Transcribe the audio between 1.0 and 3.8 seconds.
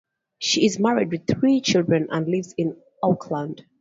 with three children and lives in Auckland.